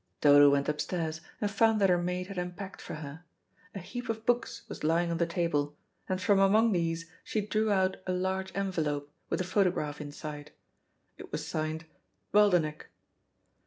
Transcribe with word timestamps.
Dodo 0.19 0.49
went 0.49 0.67
upstairs 0.67 1.21
and 1.39 1.51
found 1.51 1.79
that 1.79 1.91
her 1.91 1.97
maid 2.01 2.25
had 2.25 2.39
unpacked 2.39 2.81
for 2.81 2.95
her. 2.95 3.23
A 3.75 3.79
heap 3.79 4.09
of 4.09 4.25
books 4.25 4.63
was 4.67 4.83
lying 4.83 5.11
on 5.11 5.19
the 5.19 5.27
table, 5.27 5.77
and 6.09 6.19
from 6.19 6.39
among 6.39 6.71
these 6.71 7.05
she 7.23 7.39
drew 7.39 7.71
out 7.71 7.97
a 8.07 8.11
large 8.11 8.51
envelope 8.55 9.11
with 9.29 9.39
a 9.41 9.43
photograph 9.43 10.01
inside. 10.01 10.49
It 11.19 11.31
was 11.31 11.45
signed 11.47 11.85
"Waldenech." 12.33 12.87